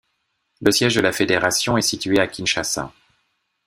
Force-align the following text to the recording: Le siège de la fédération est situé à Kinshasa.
Le 0.61 0.71
siège 0.71 0.95
de 0.95 1.01
la 1.01 1.11
fédération 1.11 1.77
est 1.77 1.83
situé 1.83 2.19
à 2.19 2.25
Kinshasa. 2.25 2.91